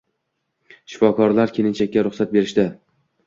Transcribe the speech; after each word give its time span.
Shifokorlar 0.93 1.53
kelinchakka 1.59 2.05
ruxsat 2.09 2.35
berishdi 2.37 2.67